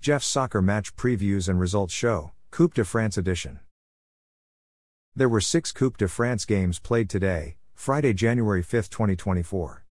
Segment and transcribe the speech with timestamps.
[0.00, 3.60] Jeff's soccer match previews and results show, Coupe de France edition.
[5.14, 9.84] There were six Coupe de France games played today, Friday, January 5, 2024.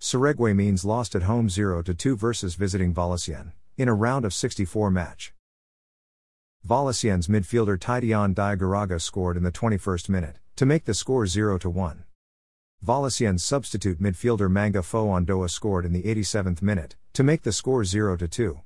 [0.00, 5.32] Sarreguemines lost at home 0 2 versus visiting Valenciennes, in a round of 64 match.
[6.66, 12.02] Valenciennes midfielder Tidiane Diagouraga scored in the 21st minute, to make the score 0 1.
[12.84, 17.82] Valenciennes substitute midfielder Manga Fo Ondoa scored in the 87th minute, to make the score
[17.82, 18.60] 0 to 2.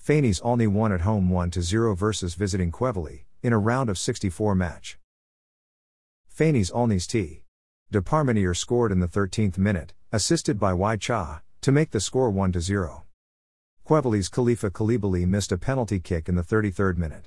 [0.00, 3.98] Feignies Aulnoye won at home 1 to 0 versus visiting Quevilly, in a round of
[3.98, 5.00] 64 match.
[6.32, 7.42] Feignies Aulnoye's T.
[7.90, 12.30] De Parmentier scored in the 13th minute, assisted by Y Cha, to make the score
[12.30, 13.02] 1 to 0.
[13.84, 17.26] Quevilly's Khalifa Kalibali missed a penalty kick in the 33rd minute.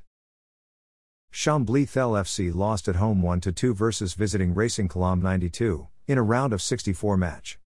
[1.33, 6.23] Chambly Thel FC lost at home 1 2 versus visiting Racing Colombes 92, in a
[6.23, 7.59] round of 64 match.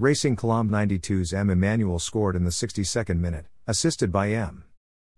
[0.00, 1.50] Racing Colombes 92's M.
[1.50, 4.62] Emmanuel scored in the 62nd minute, assisted by M.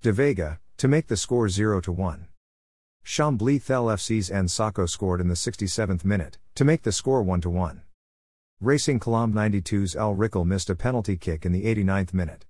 [0.00, 2.28] De Vega, to make the score 0 1.
[3.04, 4.48] Chambly Thel FC's N.
[4.48, 7.82] Sako scored in the 67th minute, to make the score 1 1.
[8.62, 12.46] Racing Colombes 92's El Rickel missed a penalty kick in the 89th minute.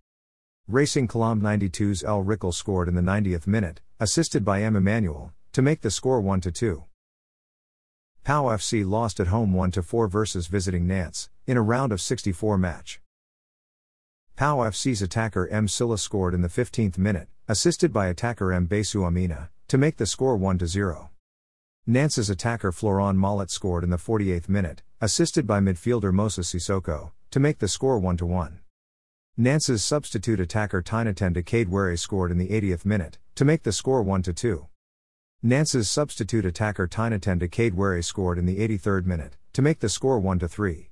[0.69, 4.76] Racing Colombes 92's El Rickel scored in the 90th minute, assisted by M.
[4.76, 6.84] Emmanuel, to make the score 1 2.
[8.30, 12.56] Pau FC lost at home 1 4 versus visiting Nantes, in a round of 64
[12.58, 13.00] match.
[14.36, 15.66] Pau FC's attacker M.
[15.66, 18.68] Silla scored in the 15th minute, assisted by attacker M.
[18.68, 21.10] Besu Amina, to make the score 1 0.
[21.88, 27.40] Nantes' attacker Florent Mollet scored in the 48th minute, assisted by midfielder Moussa Sissoko, to
[27.40, 28.60] make the score 1 1.
[29.38, 34.22] Nantes' substitute attacker Tinotenda Kadewere scored in the 80th minute, to make the score 1
[34.22, 34.68] 2.
[35.42, 40.38] Nantes' substitute attacker Tinotenda Kadewere scored in the 83rd minute, to make the score 1
[40.38, 40.91] 3.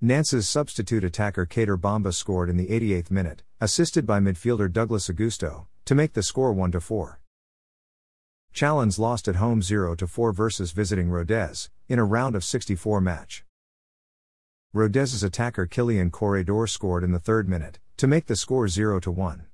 [0.00, 5.66] Nantes' substitute attacker Kader Bamba scored in the 88th minute, assisted by midfielder Douglas Augusto,
[5.84, 7.20] to make the score 1 4.
[8.52, 13.44] Chalons lost at home 0 4 versus visiting Rodez, in a round of 64 match.
[14.72, 19.47] Rodez's attacker Killian Corredor scored in the third minute, to make the score 0 1.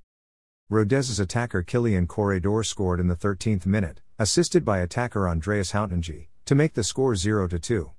[0.67, 6.55] Rodez's attacker Killian Corredor scored in the 13th minute, assisted by attacker Andreas Hountondji, to
[6.55, 7.91] make the score 0 2.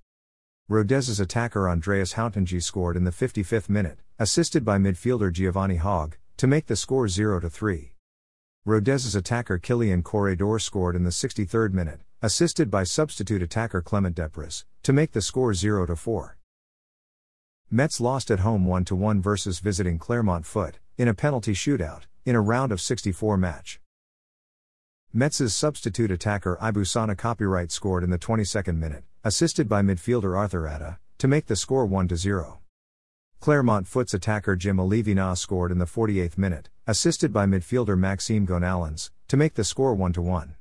[0.68, 6.48] Rodez's attacker Andreas Hountondji scored in the 55th minute, assisted by midfielder Giovanni Haag, to
[6.48, 7.92] make the score 0 3.
[8.64, 14.64] Rodez's attacker Killian Corredor scored in the 63rd minute, assisted by substitute attacker Clement Depres,
[14.82, 16.36] to make the score 0 4.
[17.70, 22.34] Metz lost at home 1 1 versus visiting Clermont Foot, in a penalty shootout, in
[22.34, 23.80] a round of 64 match.
[25.12, 30.98] Metz's substitute attacker Ibusana Copyright scored in the 22nd minute, assisted by midfielder Arthur Atta,
[31.18, 32.58] to make the score 1 0.
[33.38, 39.10] Clermont Foot's attacker Jim Allevinah scored in the 48th minute, assisted by midfielder Maxime Gonalons,
[39.28, 40.56] to make the score 1 1.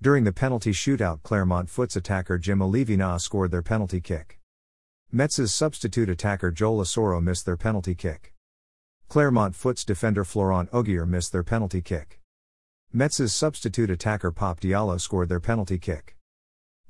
[0.00, 4.38] During the penalty shootout, Clermont Foot's attacker Jim Allevinah scored their penalty kick.
[5.10, 8.33] Metz's substitute attacker Joel Asoro missed their penalty kick.
[9.08, 12.20] Clermont Foot's defender Florent Ogier missed their penalty kick.
[12.92, 16.16] Metz's substitute attacker Pop Diallo scored their penalty kick.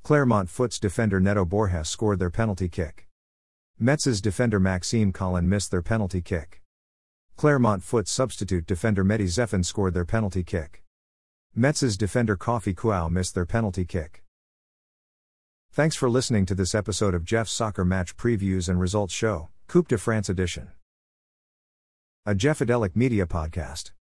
[0.03, 3.07] Clermont Foot's defender Neto Borges scored their penalty kick.
[3.79, 6.61] Metz's defender Maxime Colin missed their penalty kick.
[7.35, 10.83] Clermont Foot's substitute defender Mehdi Zeffane scored their penalty kick.
[11.53, 14.23] Metz's defender Koffi Kouao missed their penalty kick.
[15.71, 19.89] Thanks for listening to this episode of Jeff's Soccer Match Previews and Results Show, Coupe
[19.89, 20.71] de France Edition.
[22.27, 23.91] A Jeffadelic Media Podcast.